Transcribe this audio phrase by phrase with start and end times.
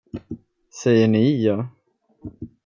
[0.81, 1.69] Säger ni, ja.